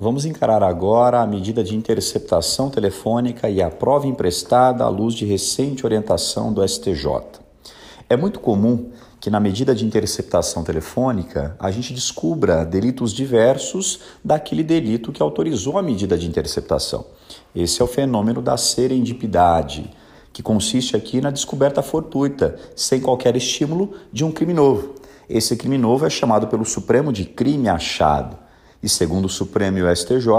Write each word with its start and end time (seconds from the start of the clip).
Vamos 0.00 0.24
encarar 0.24 0.62
agora 0.62 1.20
a 1.20 1.26
medida 1.26 1.64
de 1.64 1.74
interceptação 1.74 2.70
telefônica 2.70 3.50
e 3.50 3.60
a 3.60 3.68
prova 3.68 4.06
emprestada 4.06 4.84
à 4.84 4.88
luz 4.88 5.12
de 5.12 5.24
recente 5.24 5.84
orientação 5.84 6.52
do 6.52 6.62
STJ. 6.66 7.04
É 8.08 8.16
muito 8.16 8.38
comum 8.38 8.92
que 9.20 9.28
na 9.28 9.40
medida 9.40 9.74
de 9.74 9.84
interceptação 9.84 10.62
telefônica 10.62 11.56
a 11.58 11.72
gente 11.72 11.92
descubra 11.92 12.64
delitos 12.64 13.12
diversos 13.12 13.98
daquele 14.24 14.62
delito 14.62 15.10
que 15.10 15.20
autorizou 15.20 15.76
a 15.76 15.82
medida 15.82 16.16
de 16.16 16.28
interceptação. 16.28 17.04
Esse 17.52 17.82
é 17.82 17.84
o 17.84 17.88
fenômeno 17.88 18.40
da 18.40 18.56
serendipidade, 18.56 19.90
que 20.32 20.44
consiste 20.44 20.94
aqui 20.94 21.20
na 21.20 21.32
descoberta 21.32 21.82
fortuita, 21.82 22.54
sem 22.76 23.00
qualquer 23.00 23.34
estímulo, 23.34 23.94
de 24.12 24.24
um 24.24 24.30
crime 24.30 24.54
novo. 24.54 24.94
Esse 25.28 25.56
crime 25.56 25.76
novo 25.76 26.06
é 26.06 26.10
chamado 26.10 26.46
pelo 26.46 26.64
Supremo 26.64 27.12
de 27.12 27.24
crime 27.24 27.68
achado. 27.68 28.46
E 28.82 28.88
segundo 28.88 29.24
o 29.24 29.28
Supremo 29.28 29.78
e 29.78 29.82
o 29.82 29.96
STJ, 29.96 30.30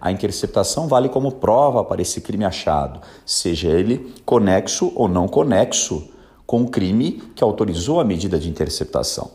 a 0.00 0.12
interceptação 0.12 0.86
vale 0.86 1.08
como 1.08 1.32
prova 1.32 1.82
para 1.84 2.02
esse 2.02 2.20
crime 2.20 2.44
achado, 2.44 3.00
seja 3.24 3.68
ele 3.68 4.14
conexo 4.26 4.92
ou 4.94 5.08
não 5.08 5.26
conexo 5.26 6.10
com 6.46 6.62
o 6.62 6.68
crime 6.68 7.22
que 7.34 7.42
autorizou 7.42 8.00
a 8.00 8.04
medida 8.04 8.38
de 8.38 8.48
interceptação. 8.48 9.30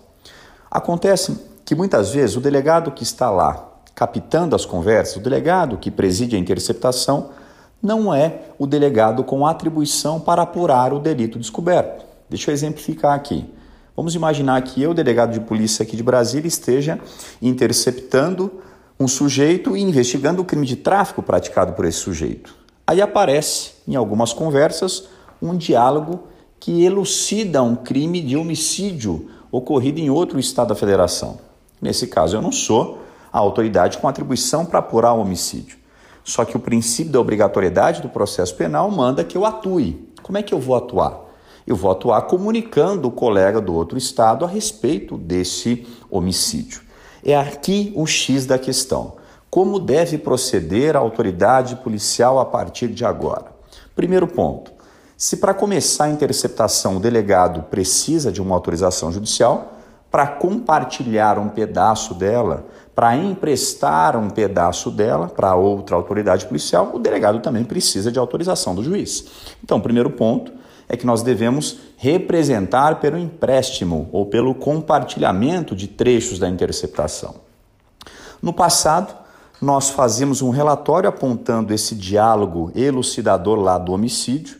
Acontece 0.70 1.40
que 1.66 1.76
muitas 1.76 2.12
vezes 2.12 2.36
o 2.36 2.42
delegado 2.42 2.92
que 2.92 3.04
está 3.04 3.30
lá 3.30 3.70
captando 3.96 4.56
as 4.56 4.66
conversas, 4.66 5.18
o 5.18 5.20
delegado 5.20 5.78
que 5.78 5.92
preside 5.92 6.36
a 6.36 6.40
interceptação, 6.40 7.30
não 7.82 8.14
é 8.14 8.42
o 8.58 8.66
delegado 8.66 9.24
com 9.24 9.46
atribuição 9.46 10.20
para 10.20 10.42
apurar 10.42 10.94
o 10.94 11.00
delito 11.00 11.38
descoberto. 11.38 12.06
Deixa 12.30 12.50
eu 12.50 12.54
exemplificar 12.54 13.14
aqui. 13.14 13.46
Vamos 13.96 14.16
imaginar 14.16 14.62
que 14.64 14.82
eu, 14.82 14.94
delegado 14.94 15.34
de 15.34 15.40
polícia 15.40 15.84
aqui 15.84 15.96
de 15.96 16.02
Brasília, 16.02 16.48
esteja 16.48 17.00
interceptando 17.42 18.52
um 19.00 19.08
sujeito 19.08 19.78
e 19.78 19.82
investigando 19.82 20.42
o 20.42 20.46
crime 20.46 20.66
de 20.66 20.76
tráfico 20.76 21.22
praticado 21.22 21.74
por 21.74 21.86
esse 21.86 22.00
sujeito. 22.00 22.56
Aí 22.88 23.02
aparece, 23.02 23.74
em 23.88 23.96
algumas 23.96 24.34
conversas, 24.34 25.08
um 25.42 25.56
diálogo 25.56 26.24
que 26.60 26.84
elucida 26.84 27.62
um 27.62 27.76
crime 27.76 28.22
de 28.22 28.36
homicídio 28.36 29.30
ocorrido 29.52 30.00
em 30.00 30.10
outro 30.10 30.40
estado 30.40 30.70
da 30.70 30.76
federação. 30.76 31.38
Nesse 31.82 32.08
caso, 32.08 32.36
eu 32.36 32.42
não 32.42 32.52
sou 32.52 33.00
a 33.32 33.38
autoridade 33.38 34.00
com 34.00 34.08
atribuição 34.08 34.66
para 34.66 34.80
apurar 34.80 35.14
o 35.14 35.20
homicídio. 35.20 35.78
Só 36.24 36.46
que 36.46 36.58
o 36.58 36.60
princípio 36.60 37.12
da 37.12 37.20
obrigatoriedade 37.20 38.02
do 38.02 38.10
processo 38.10 38.56
penal 38.56 38.90
manda 38.90 39.24
que 39.24 39.38
eu 39.38 39.46
atue. 39.46 40.10
Como 40.22 40.38
é 40.38 40.44
que 40.44 40.54
eu 40.54 40.60
vou 40.60 40.76
atuar? 40.76 41.23
Eu 41.66 41.76
vou 41.76 41.92
atuar 41.92 42.22
comunicando 42.24 43.08
o 43.08 43.12
colega 43.12 43.62
do 43.62 43.74
outro 43.74 43.98
estado 43.98 44.44
a 44.46 44.48
respeito 44.48 45.18
desse 45.18 45.88
homicídio. 46.10 46.82
É 47.24 47.36
aqui 47.36 47.94
o 47.96 48.06
X 48.06 48.46
da 48.46 48.60
questão. 48.60 49.14
Como 49.50 49.80
deve 49.80 50.18
proceder 50.18 50.96
a 50.96 51.00
autoridade 51.00 51.76
policial 51.78 52.40
a 52.40 52.46
partir 52.46 52.88
de 52.88 53.06
agora? 53.06 53.46
Primeiro 53.96 54.28
ponto: 54.28 54.72
se 55.16 55.38
para 55.38 55.54
começar 55.54 56.06
a 56.06 56.10
interceptação 56.10 56.98
o 56.98 57.00
delegado 57.00 57.64
precisa 57.64 58.32
de 58.32 58.42
uma 58.42 58.56
autorização 58.56 59.12
judicial, 59.12 59.74
para 60.12 60.28
compartilhar 60.28 61.40
um 61.40 61.50
pedaço 61.50 62.14
dela, 62.14 62.68
para 62.94 63.16
emprestar 63.16 64.16
um 64.16 64.30
pedaço 64.30 64.92
dela 64.92 65.28
para 65.28 65.56
outra 65.56 65.96
autoridade 65.96 66.46
policial, 66.46 66.92
o 66.94 67.00
delegado 67.00 67.40
também 67.40 67.64
precisa 67.64 68.12
de 68.12 68.20
autorização 68.20 68.76
do 68.76 68.84
juiz. 68.84 69.26
Então, 69.64 69.82
primeiro 69.82 70.12
ponto, 70.12 70.52
é 70.88 70.98
que 70.98 71.06
nós 71.06 71.22
devemos 71.22 71.78
representar 71.98 73.00
pelo 73.00 73.18
empréstimo 73.18 74.10
ou 74.12 74.26
pelo 74.26 74.54
compartilhamento 74.54 75.76
de 75.76 75.88
trechos 75.88 76.40
da 76.40 76.50
interceptação. 76.50 77.36
No 78.42 78.52
passado, 78.52 79.16
nós 79.62 79.90
fazíamos 79.90 80.42
um 80.42 80.50
relatório 80.50 81.08
apontando 81.08 81.74
esse 81.74 81.96
diálogo 81.96 82.72
elucidador 82.76 83.58
lá 83.58 83.78
do 83.78 83.94
homicídio, 83.94 84.58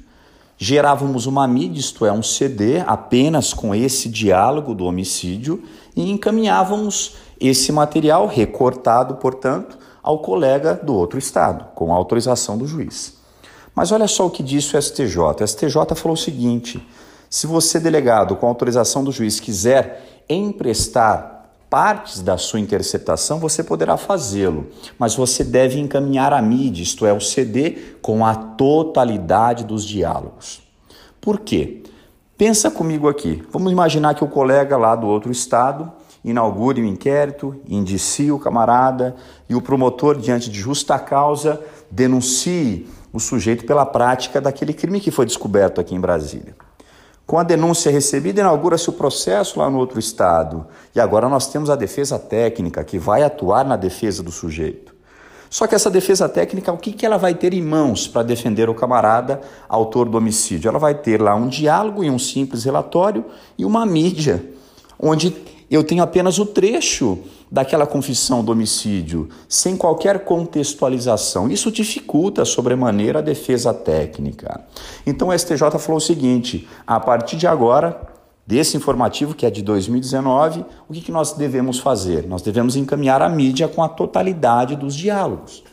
gerávamos 0.58 1.26
uma 1.26 1.46
mídia, 1.46 1.82
isto 1.82 2.06
é, 2.06 2.12
um 2.12 2.24
CD, 2.24 2.80
apenas 2.80 3.54
com 3.54 3.76
esse 3.76 4.08
diálogo 4.08 4.74
do 4.74 4.86
homicídio 4.86 5.62
e 5.94 6.10
encaminhávamos 6.10 7.18
esse 7.40 7.72
material 7.72 8.28
recortado, 8.28 9.16
portanto, 9.16 9.78
ao 10.02 10.20
colega 10.20 10.80
do 10.82 10.94
outro 10.94 11.20
estado, 11.20 11.66
com 11.76 11.94
autorização 11.94 12.58
do 12.58 12.66
juiz. 12.66 13.23
Mas 13.76 13.92
olha 13.92 14.08
só 14.08 14.26
o 14.26 14.30
que 14.30 14.44
disse 14.44 14.76
o 14.76 14.82
STJ. 14.82 15.18
O 15.42 15.48
STJ 15.48 15.96
falou 15.96 16.14
o 16.14 16.18
seguinte: 16.18 16.86
se 17.30 17.48
você, 17.48 17.80
delegado, 17.80 18.36
com 18.36 18.48
autorização 18.48 19.04
do 19.04 19.12
juiz, 19.12 19.40
quiser 19.40 20.24
emprestar 20.30 21.34
partes 21.70 22.22
da 22.22 22.38
sua 22.38 22.60
interceptação, 22.60 23.40
você 23.40 23.64
poderá 23.64 23.98
fazê-lo, 23.98 24.68
mas 25.00 25.16
você 25.16 25.44
deve 25.44 25.80
encaminhar 25.80 26.32
a 26.32 26.40
mídia, 26.40 26.84
isto 26.84 27.04
é, 27.04 27.12
o 27.12 27.20
CD, 27.20 27.96
com 28.00 28.24
a 28.24 28.36
totalidade 28.36 29.64
dos 29.64 29.84
diálogos. 29.84 30.62
Por 31.20 31.40
quê? 31.40 31.82
Pensa 32.38 32.70
comigo 32.70 33.10
aqui. 33.10 33.42
Vamos 33.52 33.72
imaginar 33.72 34.14
que 34.14 34.24
o 34.24 34.28
colega 34.28 34.78
lá 34.78 34.96
do 34.96 35.08
outro 35.08 35.32
estado 35.32 35.92
inaugure 36.24 36.82
um 36.82 36.86
inquérito, 36.86 37.56
indicie 37.68 38.32
o 38.32 38.38
camarada 38.38 39.16
e 39.50 39.56
o 39.56 39.62
promotor, 39.62 40.18
diante 40.18 40.52
de 40.52 40.60
justa 40.60 41.00
causa, 41.00 41.60
denuncie 41.90 42.88
o 43.14 43.20
sujeito 43.20 43.64
pela 43.66 43.86
prática 43.86 44.42
daquele 44.42 44.74
crime 44.74 45.00
que 45.00 45.12
foi 45.12 45.26
descoberto 45.26 45.80
aqui 45.80 45.94
em 45.94 46.02
Brasília. 46.02 46.56
Com 47.26 47.38
a 47.38 47.44
denúncia 47.44 47.92
recebida, 47.92 48.42
inaugura-se 48.42 48.90
o 48.90 48.94
processo 48.94 49.60
lá 49.60 49.70
no 49.70 49.78
outro 49.78 50.00
estado. 50.00 50.66
E 50.94 51.00
agora 51.00 51.30
nós 51.30 51.48
temos 51.48 51.70
a 51.70 51.76
defesa 51.76 52.20
técnica, 52.20 52.84
que 52.84 53.00
vai 53.00 53.24
atuar 53.24 53.64
na 53.64 53.78
defesa 53.78 54.22
do 54.22 54.32
sujeito. 54.32 54.94
Só 55.50 55.68
que 55.68 55.76
essa 55.76 55.90
defesa 55.90 56.28
técnica, 56.28 56.74
o 56.74 56.78
que, 56.78 56.92
que 56.92 57.06
ela 57.06 57.18
vai 57.18 57.36
ter 57.36 57.54
em 57.54 57.62
mãos 57.62 58.08
para 58.08 58.24
defender 58.24 58.70
o 58.70 58.74
camarada 58.74 59.40
autor 59.70 60.10
do 60.10 60.18
homicídio? 60.18 60.68
Ela 60.68 60.80
vai 60.80 60.96
ter 60.96 61.22
lá 61.22 61.36
um 61.36 61.48
diálogo 61.48 62.04
e 62.04 62.10
um 62.10 62.18
simples 62.18 62.64
relatório 62.64 63.24
e 63.56 63.64
uma 63.64 63.86
mídia, 63.86 64.44
onde 65.00 65.30
eu 65.76 65.84
tenho 65.84 66.04
apenas 66.04 66.38
o 66.38 66.46
trecho 66.46 67.20
daquela 67.52 67.88
confissão 67.88 68.44
do 68.44 68.52
homicídio, 68.52 69.30
sem 69.48 69.76
qualquer 69.76 70.24
contextualização. 70.24 71.50
Isso 71.50 71.72
dificulta 71.72 72.46
sobremaneira 72.46 73.20
a 73.20 73.22
defesa 73.24 73.74
técnica. 73.74 74.62
Então 75.06 75.30
o 75.30 75.38
STJ 75.38 75.80
falou 75.80 75.98
o 75.98 76.02
seguinte: 76.02 76.68
a 76.86 77.00
partir 77.00 77.38
de 77.38 77.48
agora, 77.48 78.02
desse 78.46 78.78
informativo 78.78 79.34
que 79.34 79.46
é 79.46 79.50
de 79.50 79.62
2019, 79.62 80.66
o 80.88 80.94
que, 80.94 81.02
que 81.02 81.12
nós 81.12 81.34
devemos 81.34 81.80
fazer? 81.80 82.28
Nós 82.28 82.42
devemos 82.42 82.76
encaminhar 82.76 83.22
a 83.22 83.30
mídia 83.30 83.68
com 83.68 83.82
a 83.82 83.90
totalidade 83.90 84.76
dos 84.76 84.96
diálogos. 84.96 85.64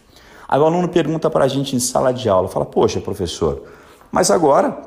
Aí 0.48 0.58
o 0.58 0.64
aluno 0.64 0.88
pergunta 0.88 1.28
para 1.28 1.44
a 1.44 1.48
gente 1.48 1.76
em 1.76 1.78
sala 1.78 2.12
de 2.12 2.28
aula, 2.28 2.48
fala, 2.48 2.64
poxa, 2.64 3.00
professor, 3.00 3.64
mas 4.10 4.30
agora 4.30 4.80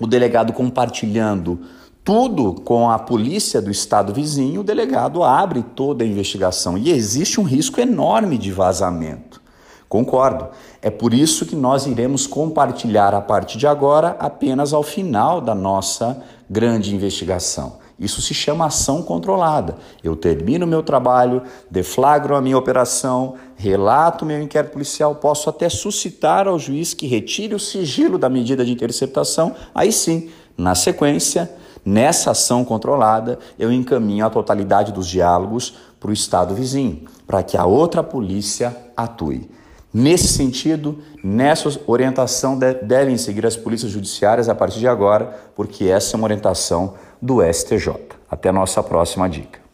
o 0.00 0.06
delegado 0.06 0.52
compartilhando 0.52 1.60
tudo 2.08 2.54
com 2.54 2.88
a 2.88 2.98
polícia 2.98 3.60
do 3.60 3.70
estado 3.70 4.14
vizinho, 4.14 4.62
o 4.62 4.64
delegado 4.64 5.22
abre 5.22 5.62
toda 5.62 6.02
a 6.02 6.06
investigação 6.06 6.78
e 6.78 6.90
existe 6.90 7.38
um 7.38 7.44
risco 7.44 7.82
enorme 7.82 8.38
de 8.38 8.50
vazamento. 8.50 9.42
Concordo. 9.90 10.48
É 10.80 10.88
por 10.88 11.12
isso 11.12 11.44
que 11.44 11.54
nós 11.54 11.86
iremos 11.86 12.26
compartilhar 12.26 13.12
a 13.12 13.20
partir 13.20 13.58
de 13.58 13.66
agora 13.66 14.16
apenas 14.18 14.72
ao 14.72 14.82
final 14.82 15.38
da 15.38 15.54
nossa 15.54 16.22
grande 16.48 16.94
investigação. 16.94 17.76
Isso 18.00 18.22
se 18.22 18.32
chama 18.32 18.64
ação 18.64 19.02
controlada. 19.02 19.76
Eu 20.02 20.16
termino 20.16 20.66
meu 20.66 20.82
trabalho, 20.82 21.42
deflagro 21.70 22.34
a 22.34 22.40
minha 22.40 22.56
operação, 22.56 23.34
relato 23.54 24.24
meu 24.24 24.40
inquérito 24.40 24.72
policial, 24.72 25.14
posso 25.16 25.50
até 25.50 25.68
suscitar 25.68 26.48
ao 26.48 26.58
juiz 26.58 26.94
que 26.94 27.06
retire 27.06 27.54
o 27.54 27.60
sigilo 27.60 28.16
da 28.16 28.30
medida 28.30 28.64
de 28.64 28.72
interceptação. 28.72 29.54
Aí 29.74 29.92
sim, 29.92 30.30
na 30.56 30.74
sequência, 30.74 31.50
Nessa 31.90 32.32
ação 32.32 32.66
controlada, 32.66 33.38
eu 33.58 33.72
encaminho 33.72 34.26
a 34.26 34.28
totalidade 34.28 34.92
dos 34.92 35.08
diálogos 35.08 35.78
para 35.98 36.10
o 36.10 36.12
estado 36.12 36.54
vizinho, 36.54 37.06
para 37.26 37.42
que 37.42 37.56
a 37.56 37.64
outra 37.64 38.02
polícia 38.02 38.76
atue. 38.94 39.50
Nesse 39.90 40.28
sentido, 40.28 40.98
nessa 41.24 41.80
orientação 41.86 42.58
devem 42.58 43.16
seguir 43.16 43.46
as 43.46 43.56
polícias 43.56 43.90
judiciárias 43.90 44.50
a 44.50 44.54
partir 44.54 44.80
de 44.80 44.86
agora, 44.86 45.34
porque 45.56 45.86
essa 45.86 46.14
é 46.14 46.16
uma 46.18 46.26
orientação 46.26 46.92
do 47.22 47.40
STJ. 47.42 47.94
Até 48.30 48.50
a 48.50 48.52
nossa 48.52 48.82
próxima 48.82 49.26
dica. 49.26 49.67